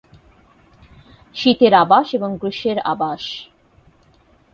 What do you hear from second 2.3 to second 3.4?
গ্রীষ্মের আবাস।